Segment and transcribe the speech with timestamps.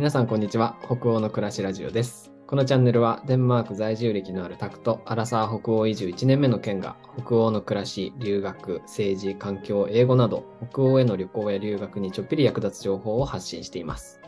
[0.00, 0.78] 皆さんこんにちは。
[0.86, 2.32] 北欧の暮らしラジオです。
[2.46, 14.22] このチャンネルはデンマーク在住歴のあるタクトアラサー北欧移住1年目の県が北欧の暮らし留学政治環境英語など北欧への旅行や留学にちょっぴり役立つ情報を発信しています。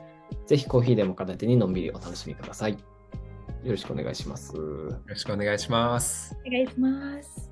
[0.46, 2.72] ぜひコーヒーでも片手にのんびりお楽しみください。
[2.72, 2.78] よ
[3.64, 4.54] ろしくお願いします。
[4.54, 4.62] よ
[5.06, 6.36] ろしくお願いします。
[6.46, 7.50] お願いします。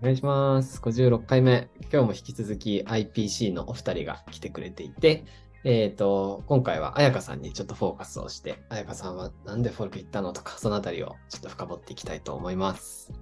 [0.00, 0.80] お願いします。
[0.80, 1.68] 56回目。
[1.92, 5.24] 今日も引き続き IPC のお二人が来てくれていて、
[5.64, 13.12] えっ、ー、と、今回は彩香さんにちょっとフォーカスをして、彩香さんはなんでフォルク行ったのとか、そのあたりをちょっと深掘っていきたいと思います。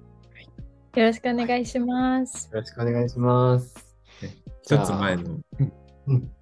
[0.95, 2.49] よろしくお願いします。
[2.53, 3.87] よろしくお願いします。
[4.63, 5.41] 一つ前の、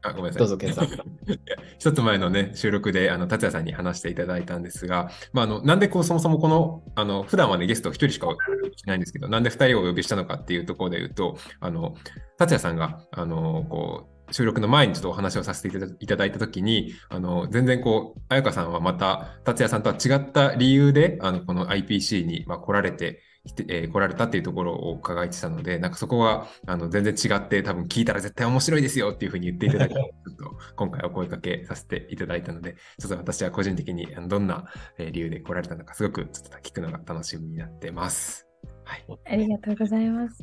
[0.02, 0.38] あごめんなさい。
[0.38, 0.88] どうぞ、ケンさん。
[1.78, 8.28] 一つ前のね、収録で、あの、達也さんに話していただいたんですが、まあ、あの、なんでこう、そもそもこの、あの、普段はね、ゲスト一人しか
[8.76, 11.94] しないんですけど、なんで二人をお呼びしたのかっていうところで言うと、あの、
[12.38, 15.68] 達也さんが、あの、こう、収録の前にちょっとお話をさせて
[16.00, 23.22] いただいたときに、あの、全然こう、彩香さんはまた、達也さんとは違った理由で、あの、この IPC に、まあ、来られて、
[23.68, 34.64] えー、来られたっていうところを伺えてたので、なんかそこはあの全然違って、多分聞いたら絶対面白いですよっていうふうに言っていただいて、 ちょっと今回お声かけさせていただいたので、ちょっと私は個人的にどんな
[34.98, 38.48] 理由で来られたのか、すごくちょっと聞くのが楽しみになってます。
[38.82, 40.42] はい、ありがとうございます。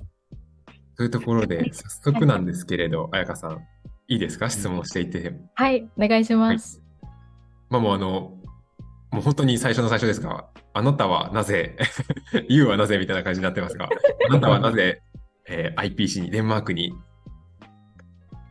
[0.96, 3.66] というところで、早速なんですけれど、彩香さん、
[4.12, 4.50] いいですか？
[4.50, 5.34] 質問していて。
[5.56, 6.82] はい、お願いします。
[7.02, 7.12] はい、
[7.70, 8.10] まあもうあの、
[9.10, 11.78] もう本当に最初の最初ですが、あなたはなぜ、
[12.50, 13.88] ユウはなぜみたいな感じになってますが、
[14.30, 15.02] あなたはなぜ、
[15.48, 16.94] えー、IPC に、デンマークに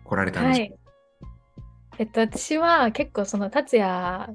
[0.05, 0.79] 来られたんでしょう、はい、
[1.99, 4.35] えっと、私は結構その達也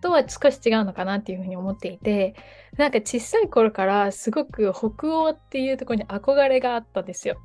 [0.00, 2.34] とは少し違うのかなっていうふうに思っていて、
[2.76, 7.36] なんか小さい頃からすごく北欧っていうところに憧れがあったんですよ。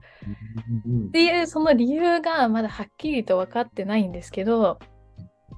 [1.09, 4.79] っていうその理由がまだはっきりと分かってないんですけど、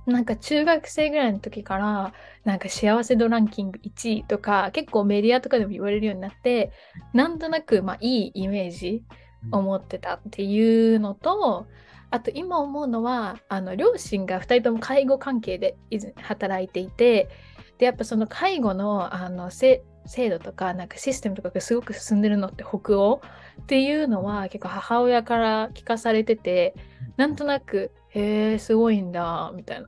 [0.07, 2.13] なんか中学生ぐらいの時から
[2.45, 6.71] なんか幸せ度ランキング1位とか結構メディアとかでも言われるようになって
[7.13, 9.03] なんとなくまあいいイメージ
[9.51, 11.67] を持ってたっていうのと
[12.09, 15.75] あと今思うのはあの両親が2人とも介護関係で
[16.15, 17.29] 働いていて
[17.77, 19.81] でやっぱその介護のあの制
[20.29, 23.21] 度とかなんかシステムとかがすごく進んでるのって北欧
[23.61, 26.75] っていうのは結構母親から聞かされてて
[27.17, 29.87] なんとなくへえ、すごいんだ、みたいな。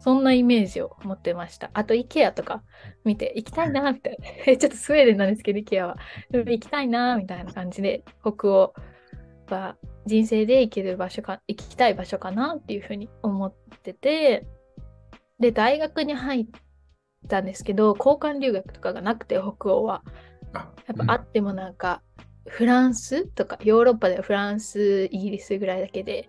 [0.00, 1.70] そんなイメージを持ってました。
[1.72, 2.62] あと、IKEA とか
[3.04, 4.56] 見て、行きたいな、みたいな。
[4.56, 5.96] ちょっとスウェーデンなんですけど、IKEA は。
[6.30, 8.74] でも行きたいな、みたいな感じで、北欧
[9.48, 9.76] は
[10.08, 14.46] 人生で行ける場所か、行きたい場所かなっていうふうに思ってて、
[15.38, 16.46] で、大学に入っ
[17.28, 20.02] たんですけど、交換留学とかがなくて、北欧は。
[20.52, 22.02] やっぱあってもなんか、
[22.48, 26.28] フランスとか、ヨーロッパではフランス、イギリスぐらいだけで、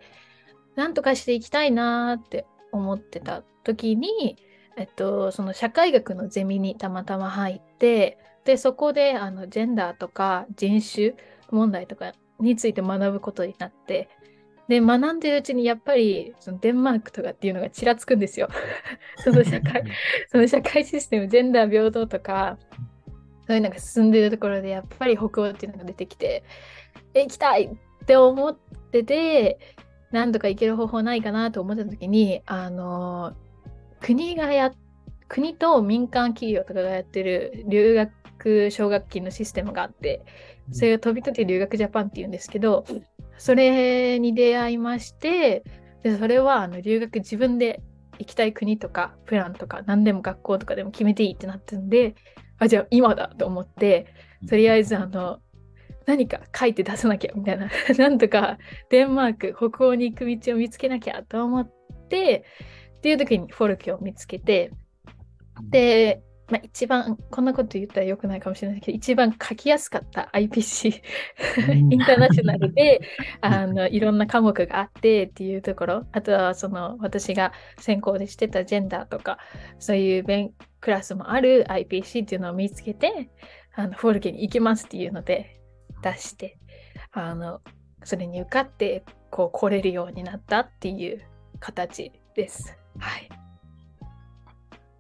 [0.76, 4.38] なんとかしていきたいなって思ってた時に、
[4.78, 11.16] えっと、その社会学のゼミにたまたま入ってでそこであのジェンダーとか人種
[11.52, 14.10] 問題とかについて学ぶことになって
[14.68, 18.50] で学んでるうちにやっぱりそのデンマークとかっていうのがちらつくんですよ。
[19.24, 19.84] その社会
[20.32, 22.58] その社会システムジェンダー平等とか
[23.48, 26.44] そういうのが進んでるところでやっぱり北欧っていうのが出てきて
[27.16, 28.56] 行きたいって思っ
[28.92, 29.58] てて
[30.12, 33.36] なんとか行ける方法ないかなと思った時に、あの、
[34.02, 34.74] 国がや、
[35.28, 38.12] 国と民間企業とかがやってる留学
[38.72, 40.24] 奨学金のシステムがあって、
[40.72, 42.86] それが飛び立て留学ジャパンっていうんですけど、
[43.38, 45.64] それに出会いまして、
[46.04, 47.82] でそれはあの留学自分で
[48.20, 52.16] 行きたい国とかプランとか何でも学校とかでも決めていいってなったんで、
[52.58, 54.14] あ、じゃあ今だと思って、
[54.48, 55.40] とりあえずあの
[56.06, 58.58] 何か書いて出さなきゃみたいな なんとか
[58.90, 61.72] デンマーク北欧に行く道を見つけなきゃと思っ
[62.10, 62.46] て
[62.98, 64.72] っていう時にフォルキを見つけて
[65.70, 71.02] で、まあ、一番こんなこと言ったらよくないかもしれないけど一番書きやすかった IPC
[71.70, 73.02] インターナショナルで
[73.42, 79.38] あのいろんな科目があってっていうところあとはその私が専攻でしてたジェンダーとか
[79.78, 83.30] そういう勉クラスもある IPC っていうのを見つけて
[83.76, 85.60] あのフォルケに行きますっていうので
[86.02, 86.58] 出して
[87.12, 87.62] あの
[88.04, 91.22] それに受かってこう来れるようになったっていう
[91.60, 92.78] 形です。
[92.98, 93.49] はい。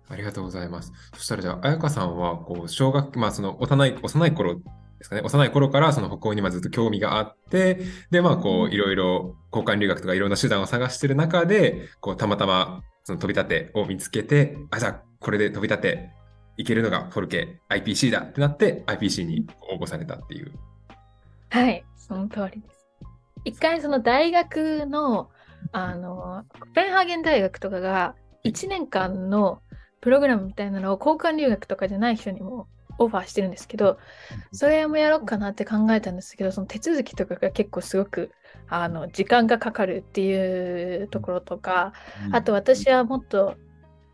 [0.10, 0.92] ありがとうございます。
[1.14, 4.62] そしたらじゃあ、彩香さんは、こう、小学、まあ、その幼い、幼い頃で
[5.04, 7.80] すかね、幼い頃からその北欧にまずっと興味があって、
[8.12, 16.12] で、まあ、こう、いろいろ交換留学とかいろんな手段を探してる中で、こう、たまたまその飛び立てを見つけて、あ、じゃあ、これで飛び立て
[16.58, 20.52] いけるのがフォルケ IPC だってなって、IPC に応募されたっていう。
[21.50, 22.86] はい、その通りです。
[23.46, 25.30] 一回その大学の、
[25.72, 29.62] あの、コペンハーゲン大学とかが1年間の
[30.02, 32.68] プログラムみたいなのを交換留学とかじゃない人にも
[32.98, 33.98] オファーしてるんですけど、
[34.52, 38.32] それもやろうかなって考えたんですけど、その手続きとかが結構すごく
[38.68, 41.94] あの時間がかかるっていうところとか、
[42.32, 43.56] あと私はもっと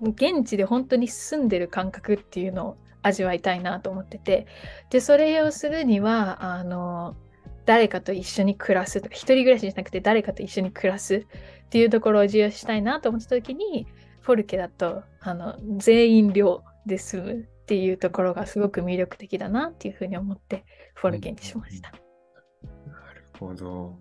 [0.01, 4.47] 現地で本当に住んでる感覚っていうのを味わいたいなと思ってて、
[4.89, 7.15] で、それをするには、あの、
[7.65, 11.25] 誰かと一緒に暮らすとか、一人暮らしじゃなくて誰かと一緒に暮らすっ
[11.69, 13.87] ていうところを重要したいなと思った時に、
[14.25, 21.91] フォルケだとあの全員寮で住むっていうところがすごく魅力的だなっていうふうに思ってフォルケにしました。
[21.91, 21.97] な
[23.13, 23.99] るほど。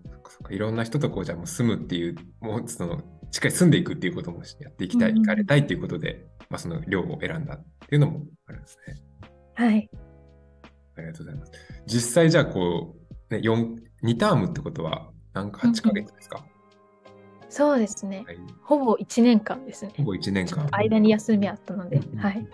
[0.49, 8.95] いろんな人とこうじゃもう住むっていう、もうそのしっかり住んでいくっていうこともやっていきたい、行かれたいっていうことで、まあ、その寮を選んだっていうのもあるんですね。
[9.53, 9.89] はい。
[10.97, 11.51] ありがとうございます。
[11.85, 12.95] 実際じゃあこ
[13.29, 16.54] う、ね、4 2タームってことは何か8ヶ月ですか、うん
[17.55, 18.25] そうですね。
[18.27, 19.93] はい、ほぼ1年間ですね。
[19.95, 20.67] ほぼ1年間。
[20.71, 22.45] 間に休みあったので、はい、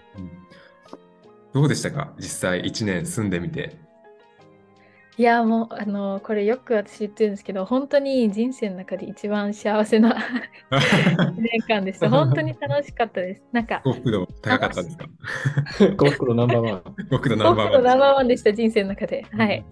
[1.53, 2.13] どうでしたか？
[2.19, 3.79] 実際1年住んでみて。
[5.17, 10.15] いやもうあのこれよく私言ってるんですけど本当に人生の中で一番幸せな
[10.71, 13.41] 1年間でした本当に楽しかったです。
[13.51, 15.05] なんか幸福度高かったですか？
[15.97, 16.81] 幸福度ナンバーワン。
[17.09, 17.83] 幸福度ナンバーワン。
[17.83, 19.25] ナンバーワンでした人生の中で。
[19.31, 19.65] はい。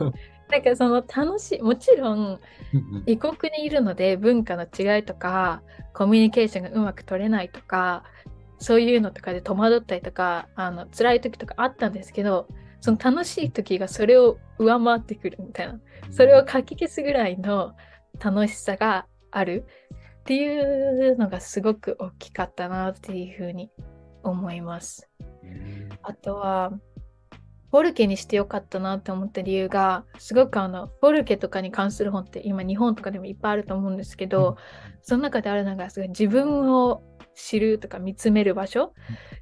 [0.50, 2.40] なんかその楽しいもちろん。
[3.06, 5.62] 異国にいるので文化の違いとか
[5.92, 8.02] コミュニケーションがうまく取れないとか
[8.58, 12.48] そういうのとかで戸惑ったりとかあの辛い時とかあったんですけど
[12.80, 15.80] その楽しい時がそれを上回ってくるみたいな
[16.10, 17.74] それをかき消すぐらいの
[18.20, 19.66] 楽しさがある
[20.20, 23.70] っていうのがすごく大きかったなっていうふうに
[24.22, 25.08] 思います。
[26.02, 26.72] あとは
[27.70, 34.56] フォルケにしてよかったなって思った理由がすごくあのフォルケとかに関する本って今日本とかでもいっぱいあると思うんですけど、
[35.02, 37.02] その中であるのがすごい自分を
[37.36, 38.92] 知るとか見つめる場所っ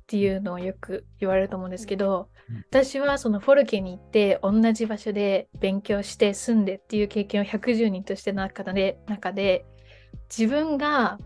[0.07, 2.29] ていうのをよく言われると思うんですけど、
[2.71, 9.65] 私はそのフォルケに行って同じ場所で勉強して住んでっていう経験を110人としての中で中で
[10.29, 11.19] 自分が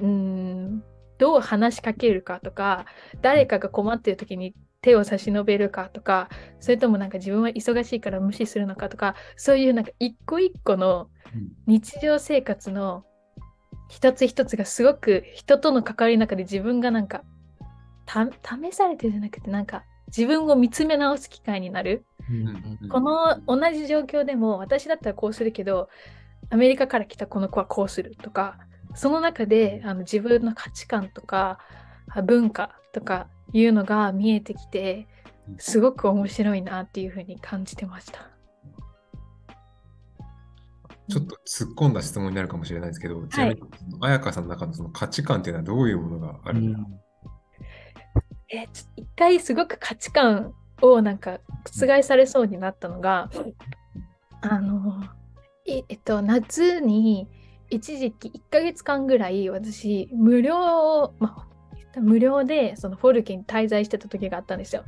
[0.00, 0.82] うん
[1.18, 2.86] どう話しかけるかとか
[3.20, 11.10] 誰かが困っている時に手を差し伸べるかとかそれともなんか自分は忙しいから無視するのかとかそういうなんか一個一個の
[11.66, 13.04] 日常生活の
[13.90, 17.24] 一つ一つがすごく人との関わりの中で自分がなんか
[18.06, 22.04] 試されてじゃなくてなんか自分を見つめ直す機会になる、
[22.88, 25.88] この同じ状況でも私だったらこうするけど
[26.50, 28.58] アメリカから来たこの子はこうするとか
[28.94, 31.58] その中であの自分の価値観とか
[32.24, 35.06] 文化とかいうのが見えてきて
[35.58, 38.28] すごく面白いなっていうふうに感じてました。
[41.10, 43.60] ちょっと突っ込んだ質問になるかもしれないですけど、ちなみに、
[44.00, 46.86] 彩香さんの中のその価値観っていうのはどういうものがあるんだ、うん、
[48.48, 53.30] え一回すごく価値観をなんか覆されそうになったのが、
[54.42, 55.02] あの、
[55.66, 57.28] えっと、夏に
[57.68, 61.49] 一時期1ヶ月間ぐらい私無料、まあ、
[61.96, 64.84] 無料でそのフォルケに滞在してた時があったんですよ。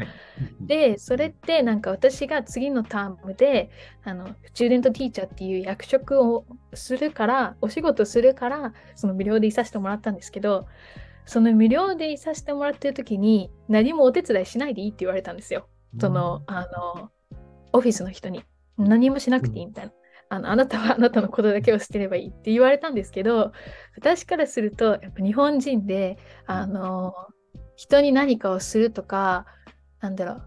[0.60, 3.70] でそれってなんか私が次のタームで
[4.04, 6.44] あのスチューデントティーチャーっていう役職を
[6.74, 10.66] するからお仕事するからその無料でいさせてもらったんですけど
[11.26, 15.66] その無料でいさせてもらってる時に何もお手伝いしないでいいって言われたんですよ。
[16.00, 17.10] そのあの
[17.72, 18.42] オフィスの人に
[18.78, 19.92] 何もしなくていいみたいな。
[20.32, 23.52] あの あなたはあなたのことだけをしてればいいって言われたんですけど
[23.96, 27.14] 私からするとやっぱ日本人であの
[27.76, 29.46] 人に何かをするとか
[30.00, 30.42] なんだろう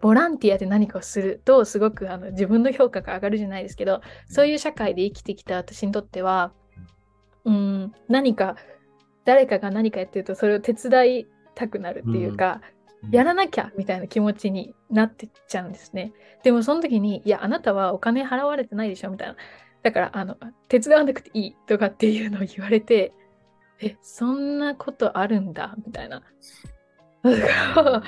[0.00, 6.52] ボランティアで何かをするとすごくあの自分の評価が上がるじゃないですけどそういう社会で生きてきた私にとっては
[7.44, 8.56] うん何か
[9.24, 12.60] 誰かが何かやってるとそれを手伝いたくなるっていうか、
[13.10, 16.12] やらなきゃみたいな気持ちになってっちゃうんですね。
[16.42, 19.36] でもその時に、いや、あなたはお金払われてないでしょみたいな。
[19.82, 20.36] だから、あの、
[20.68, 23.12] 手伝わなくていいとかっていうのを言われて、
[23.80, 26.22] え、そんなことあるんだみたいな。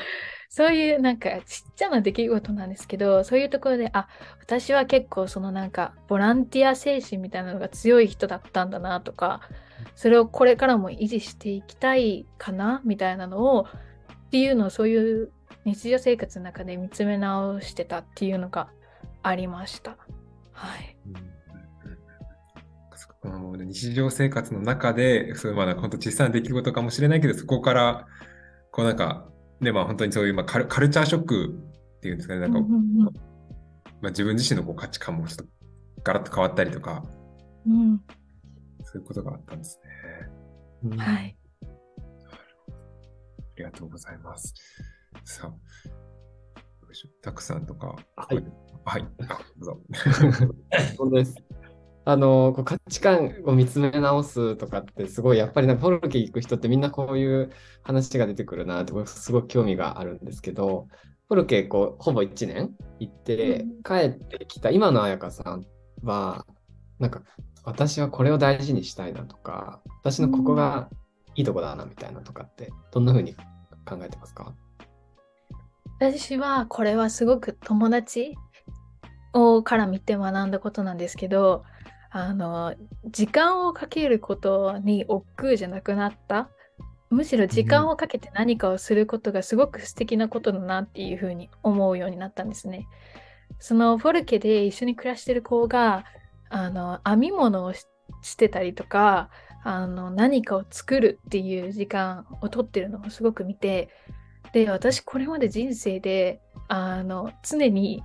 [0.50, 4.08] そういうなんかちっちゃな出来事なんですけど、そういうところで、あ、
[4.40, 9.42] 私は結構そのなんかボランティア精神みたいなのが強い人だったんだなとか、
[9.94, 13.66] それをこれからも維持していきたいかなみたいなのを
[14.28, 15.32] っていうのをそういう
[15.64, 18.68] 日常生活の中で見つめ直してたっていうのが
[19.22, 19.96] ありました。
[20.52, 20.96] はい。
[23.68, 28.06] 日常生活の中で、そういうまだ本当小さな出来事かもしれないけど、そこから、
[28.70, 29.28] こうなんか、
[29.60, 31.54] ね、まあ本当にそういう、まあ、カルカルチャーショック
[31.98, 35.44] っていうんですかね、なんか、まあ、自分自身のこう価値観もちょっと
[36.04, 37.02] ガラッと変わったりとか、
[37.66, 38.00] うん、
[38.84, 39.80] そういうことがあったんです
[40.84, 40.96] ね。
[40.96, 41.37] はい。
[43.58, 44.54] りがとうございます。
[45.24, 46.60] さあ、
[47.22, 47.96] たくさんとか。
[48.16, 48.44] はい。
[48.84, 49.06] はい。
[49.28, 49.78] あど
[51.04, 51.10] うぞ。
[51.10, 51.34] です。
[52.04, 57.50] あの、こう価値観を見つめ直すとかってすごい、やっぱりなんかフォルケ行く人ってみんなこういう
[57.82, 60.88] 話が出てくるなって、すごく興味があるんですけど、
[61.28, 65.66] フォルケこうほぼ1年行ってうん帰ってきた今の彩香さん
[66.02, 66.46] は、
[66.98, 67.22] なんか
[67.64, 70.88] 私はこれを大事にしたいなとか、私のここが
[71.38, 73.34] いいとこだなみたいなとかって、どんな風に
[73.86, 74.52] 考えてますか？
[76.00, 78.36] 私はこれはすごく友達
[79.32, 81.64] をから見て学んだことなんですけど、
[82.10, 82.74] あの、
[83.06, 86.48] 時間をかけることに億劫じゃなくなった。
[87.08, 92.88] むしろ時間をかけて何かをすることがすごく素敵なことだなっていうふうに思うようになったんですね。
[93.60, 96.04] そのフォルケで一緒に暮らしてる子が、
[96.50, 97.86] あの、編み物をし
[98.22, 99.28] してたりとか、
[99.64, 103.88] あの、何かを作るっていう時間を取ってるのをすごく見て、
[104.52, 108.02] で、私これまで人生で、あの、常に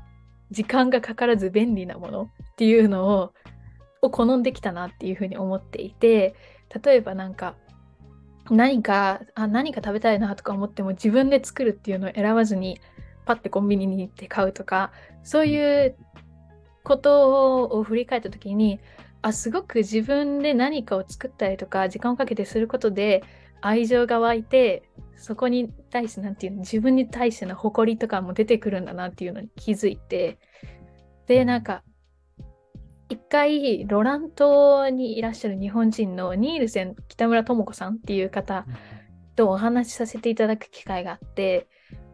[0.51, 3.33] 時間がかからず便利なものっていうのを、
[4.01, 6.35] を好んできたなっていうふうに思っていて、
[6.83, 7.55] 例えばなんか、
[8.49, 12.79] 何か、あ、何か食べたいなとか思っても自分で作るっていうのを選ばずに、
[13.25, 14.91] パッてコンビニに行って買うとか、
[15.23, 15.95] そういう
[16.83, 18.79] ことを振り返った時に、
[19.23, 23.23] あ、すごく自分で何かを作ったりとか、時間をかけてすることで、
[23.61, 24.83] 愛情が湧いて、
[25.15, 30.39] そこに対して、なんていうの、自分に対しての誇りとかも出てくるんだなっていうのに気づいて、
[31.25, 31.83] で、なんか、
[33.07, 38.65] 一回、ロラン島にいらっしゃる日本人のニールセン北村智子さんっていう方
[39.37, 41.69] とお話しさせていただく機会があって、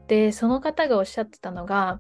[0.07, 1.99] で、その方がおっしゃってたのが、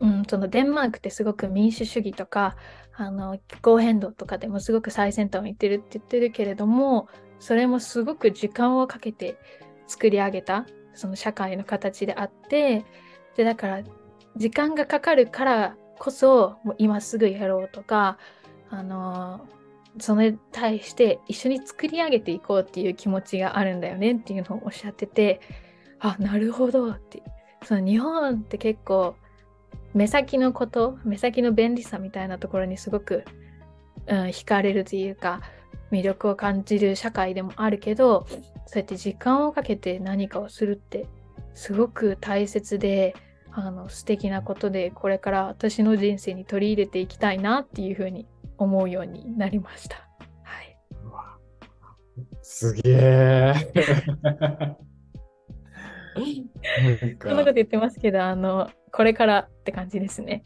[0.00, 2.56] うん、そのデンマークってすごく民主主義とか、
[2.96, 7.08] あの気候変動とかでもすごく最先端を行ってるって言ってるけれども、
[7.38, 9.36] それもすごく時間をかけて
[9.86, 12.84] 作り上げたその社会の形であって、
[13.36, 13.82] で、だから
[14.36, 18.18] 時間がかかるからこそ、もう今すぐやろうとか、
[18.70, 19.46] あの
[20.00, 25.40] それに対して一緒に作り上げていこうっていう気持ちがあるんだよねっていうのをおっしゃってて、
[26.00, 27.22] あ、なるほどって。
[27.64, 29.16] その日本って結構
[29.94, 33.24] 目先のこと、目先の便利さみたいなところにすごく、
[34.06, 35.40] うん、惹かれるというか、
[35.90, 38.26] 魅力を感じる社会でもあるけど、
[38.66, 41.06] そうやって時間をかけて何かをするって
[41.54, 43.14] すごく大切で、
[43.56, 48.26] あの素敵なことで、これから私の人生に取り入れていきたいなっていうふうに
[48.58, 49.96] 思うようになりました。
[50.42, 50.76] はい。
[52.42, 53.54] すげえ。
[56.14, 60.44] そんなかこと言ってますけど、あの、これからって感じですね。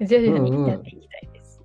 [0.00, 1.60] 徐々にやっていきたいです。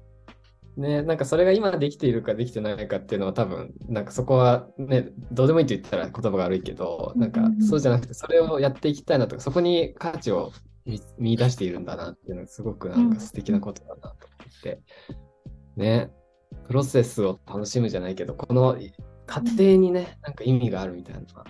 [0.77, 7.53] ね、なんかそれが今できているかできてないかっていうのは多分、なんかそこはね、どうでもいいと言ったら言葉が悪いけど、なんかうんうん。
[7.55, 10.51] うんそうじゃなくて、それをやっていきたいなとか、そこに価値を
[10.86, 14.81] 見見出しているんだなっていうのがすごくなんか素敵なことだなと思って、
[15.75, 16.12] ね、
[16.67, 18.77] プロセスを楽しむじゃないけど、この
[19.25, 21.46] 過程にね、なんか意味があるみたいなのは、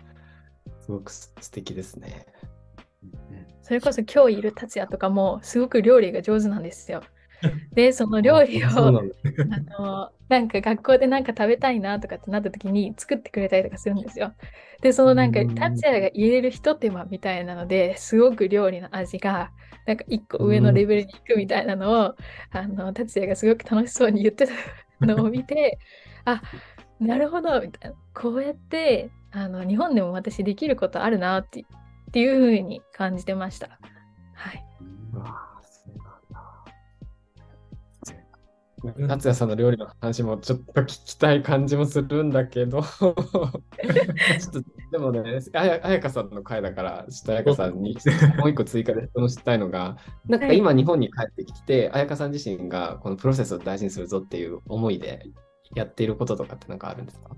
[0.81, 2.25] すごくす素敵ですね。
[3.61, 7.03] それこそ今日いる達也とかもすごく料理が上手なんですよ。
[7.73, 8.69] で、その料理を、
[9.49, 14.33] あの、なんか学校でなんか食べたいなとかってなった時に作ってくれたりとかするんですよ。
[14.81, 19.51] で、そのなんかうん達也が入れる一手間みたいなのですごく料理の味が
[19.85, 22.15] なんか一個上のレベルに行くみたいなのを、
[22.51, 24.53] あの、達也がすごく楽しそうに言ってた
[25.05, 25.79] のを見て、
[26.25, 26.41] あ、
[26.99, 27.97] なるほど、みたいな。
[28.13, 31.63] こうやって、あの、日本でも私できることあるなってっ
[32.11, 33.79] ていうふうに感じてました。
[34.33, 34.65] はい。
[35.13, 35.93] うわあそう
[38.93, 39.15] なんだ。
[39.15, 47.95] 達也さんの料理の話もちょっと聞きたい感じもするんだけど、 ちょっとでもね、あやかさんの回だから、ちょっとあやかさんに
[48.39, 49.97] もう一個追加で質問したいのが、
[50.27, 55.27] なんか今日本に帰ってきて、あやかさん自身がこのプロセスを大事にするぞっていう思いで
[55.75, 57.29] やっていることとかってなんかあるんですか？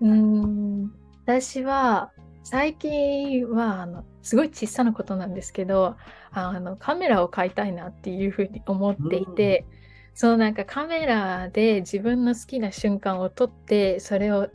[0.00, 0.92] うん、
[1.24, 2.12] 私は
[2.44, 5.96] 最近はあのすごい小さなことなんですけど、
[6.30, 9.66] あのカメラを買いたいなっていうふうに思っていて、
[10.14, 14.48] そのなんかカメラで自分の好きな瞬間を撮って、それを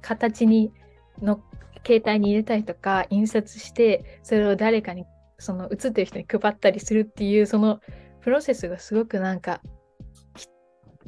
[0.00, 0.72] 形に
[1.20, 1.42] の
[1.86, 5.04] 携帯に入れたりとか、印刷して、それを誰かに
[5.38, 7.80] その写ってる人に配ったりするっていうその
[8.20, 9.60] プロセスがすごくなんか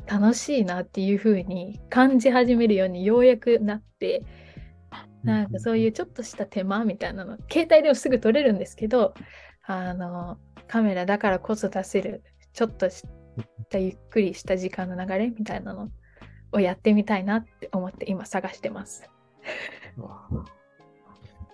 [0.06, 4.24] 楽しいなっていう風に感じ始めるようにようやくなって、
[5.22, 9.14] なんかそういうちょっとした手間みたいなの、携帯でもすぐ撮れるんですけど、
[9.62, 13.04] あの、カメラだからこそ出せる、ちょっとし
[13.70, 15.90] たゆっくりした時間の流れみたいなの
[16.52, 19.08] をやってみたいなって思って今探してます。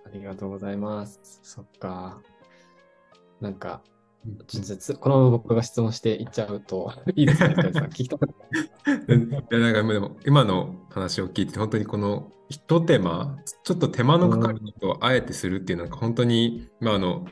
[0.07, 1.41] ありがとうございます。
[1.43, 2.21] そっか。
[3.41, 3.83] なんか、
[5.01, 8.38] このまま僕が質問していっちゃうと、 いいですか、ね、さん聞きたかった。
[8.53, 17.27] いやなんかでも今の話を聞いて本当にこの一手間ちょっと手間のかかることをあえてするっていうのが本当に、まあ、あの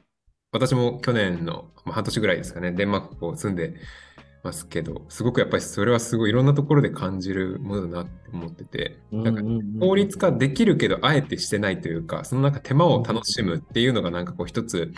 [0.53, 3.75] 私も去年の、まあ、半年ぐらいですかねデンマークを住んで
[4.47, 9.43] ますけどすごくやっぱりそれはすごいいろんなところで感じるものだなって思っててなんか
[9.81, 14.93] 効率化できるけどあえてしてないというかそのなんか手間を楽しむっていうのがなんかこう一つ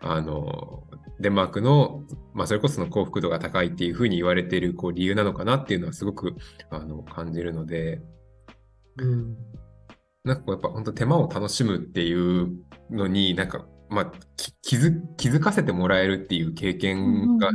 [0.00, 0.84] あの
[1.20, 2.02] デンマークの、
[2.34, 6.34] まあ、それこその幸福度が高いっていうふうに言われているこう理由なのかなっていうのはすごく
[6.70, 8.00] あの感じるので、
[8.96, 9.36] うん、
[10.24, 12.48] なんかこうやっぱ本当手間を楽しむっていう
[12.90, 14.12] のになんか、まあ、
[14.62, 17.50] 気づ気づかせてもらえるっていう経験が、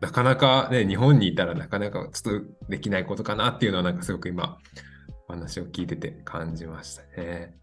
[0.00, 4.58] なかなかね日本にいたらなかなかちょっとできないことかなっていうのはなんかすごく今
[5.28, 7.54] お話を聞いてて感じましたね。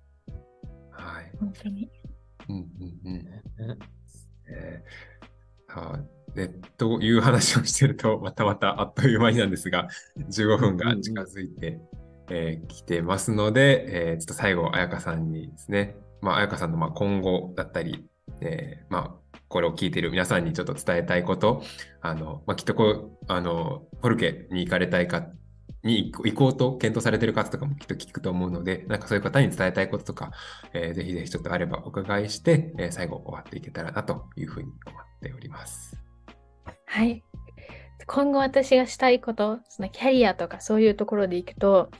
[0.91, 1.31] はい。
[1.39, 1.89] 本当に。
[2.47, 2.63] うんうん
[3.05, 3.25] うん。
[4.47, 5.14] えー、
[5.81, 5.99] は
[6.35, 11.79] ね、という話をしてると、 またまたあっという間になんですが、15分が近づいて
[12.27, 18.05] き、えー、てますので、えー、ちょっと最後、彩香さんにですね、まあ、彩香さんのまあ今後だったり、
[18.41, 21.63] えー、まあ、これを聞いている皆さんにちょっと伝えたいこと、
[22.01, 25.27] あの、まあ、きっとこう、あの、ポルケに行かれたいか、
[25.85, 30.31] に行こうと検討されてる方とかもきっと聞くと思うので、なんかそういう方に伝えたいこととか、
[30.73, 35.97] えー、ぜひぜひちょっとあればお伺いして、えー、最後終わっていけたらなというふうに思っております。
[36.87, 37.23] はい。
[38.07, 41.91] 今後私がしたいこと、そのキャリアとかそういうところでいくと、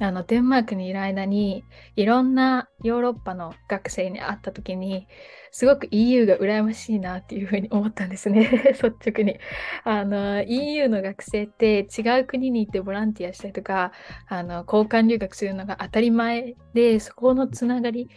[0.00, 1.64] あのデンマークにいる間に
[1.94, 5.06] いろんなヨーロッパの学生に会った時に
[5.52, 8.48] すごく EU が羨ましいなっていうふうに思ったんですね。
[8.82, 9.38] 率直に。
[9.84, 13.92] あの EU の学生って違う国に行ってボランティアしたりとか
[14.28, 18.08] あの交換留学するのが当たり前でそこのつながり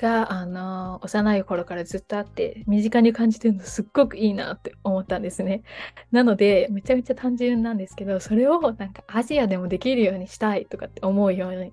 [0.00, 5.62] があの幼い頃からずっとあって身近に感じてるのすっごくいいなって思ったんですね。
[6.10, 11.72] なのでめちゃめちゃ単純なんですけどそれをなんかアジアでもできるようにしたいとかって思うように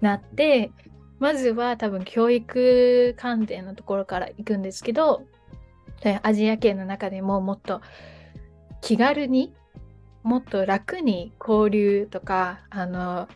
[0.00, 0.70] なって
[1.18, 5.24] まずは多分教育関連のところから行くんですけど
[6.22, 7.80] アジア圏の中でももっと
[8.82, 9.52] 気軽に
[10.22, 13.28] もっと楽に交流とかあの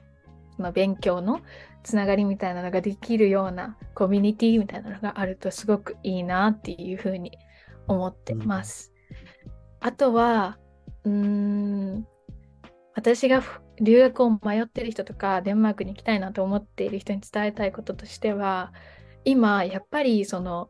[0.58, 1.40] の勉強の
[1.82, 7.38] つながりみたいなのができるようなコミュニティみたいなのがあるとすごくいいなっていうふうに
[7.86, 8.92] 思ってます。
[9.44, 10.58] うん、あとは
[11.04, 12.06] うん
[12.94, 13.42] 私が
[13.80, 18.72] 留学を迷ってる人とかデンマークに行きたいなと思っている人に伝えたいこととしては
[19.24, 20.68] 今やっぱりその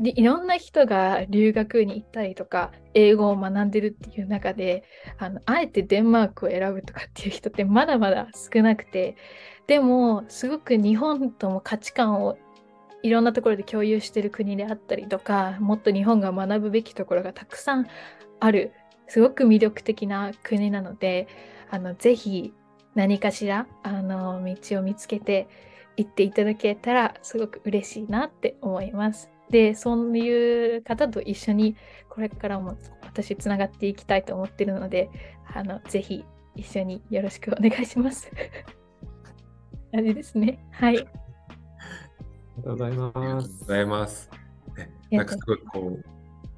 [0.00, 4.84] いろんな人が留学に行ったりとか英語を学んでるっていう中で
[5.18, 9.16] あのあえてデンマークを選ぶとかっていう人ってまだまだ少なくて
[9.66, 12.36] でもすごく日本とも価値観を
[13.02, 17.86] いろんなところで共有してる国であったりとかもっと日本が学ぶべきところがたくさん
[18.40, 18.72] ある
[19.08, 21.28] すごく魅力的な国なので
[21.70, 22.54] あのぜひ
[22.94, 25.48] 何かしらあの道を見つけて
[25.96, 29.30] 行っていただけたらすごく嬉しいなって思います。
[29.50, 31.76] でそういう方と一緒に
[32.08, 35.10] これからも私つながっていきたいと思ってるので
[35.52, 36.24] あのぜひ
[36.56, 38.30] 一緒によろしくお願いします。
[39.94, 40.58] あれですね。
[40.72, 40.98] はい。
[40.98, 41.06] あり
[42.56, 43.16] がとうございます。
[43.16, 44.30] ありがとうございます。
[44.76, 46.04] ね、なんかすごいこう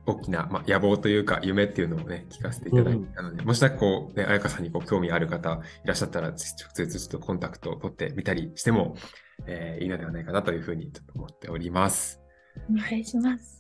[0.07, 8.97] 大きな、まあ、野望というか夢っていうのをね聞かせていただいたので、うん、もしなんかこうね彩香さんにこう興味ある方いらっしゃったら直接ちょっとコンタクトを取ってみたりしても、
[9.47, 12.23] えー、いいのではないかなというふうにちょっと思っております。
[12.71, 13.57] お願いします。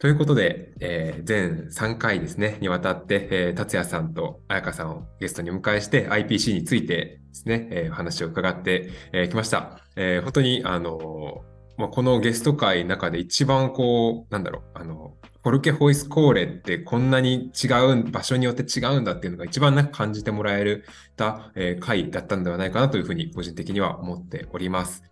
[0.00, 9.80] ということで、えー、全3回ですね、にわたって、えー、達也さんと彩香さんをゲストにお迎えして、IPC についてですね、えー、話を伺ってき、えー、ました。
[9.96, 11.42] えー、本当に、あの
[11.76, 20.84] まあ、このゲスト会の中で一番こう、なんだろう、あの、フォルケホイスコーレってこんなに違う、場所によって違うんだっていうのが一番なんか感じてもらえる
[21.16, 25.04] た、えー、回だったんではないかなというふうに個人的には思っております。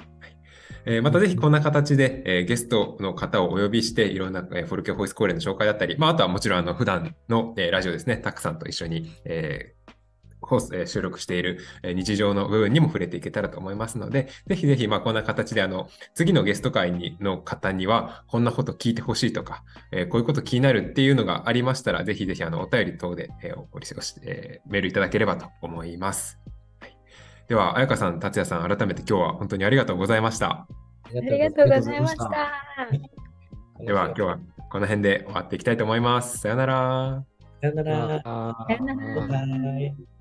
[0.89, 26.39] えー、またぜひこんな形で、えー、ゲストの方をお呼びして、いろんな、えー、フォルケホイスコーレの紹介だったり、まあ、あとはもちろんあの普段の、えー、ラジオですね、たくさんと一緒に、えーホース、えー、収録している、えー、日常の部分にも触れていけたらと思いますので、ぜひぜひ、まあ、こんな形で、あの、次のゲスト会にの方には、こんなこと聞いてほしいとか、えー、こういうこと気になるっていうのがありましたら、ぜひぜひ、あの、お便り等で、えー、お送りし、えー、メールいただければと思います。
[26.81, 26.97] はい、
[27.49, 30.67] では、彩香さん、達也さん、改めて今日は本当にありがとうございました。
[31.05, 32.25] ありがとうございました。
[33.85, 34.39] では、今日は
[34.71, 36.39] この辺で終わっていきたいと思います。
[36.39, 37.25] さよなら。
[37.61, 38.23] さよなら。
[38.23, 39.27] さよなら。
[39.27, 40.16] バイバイ。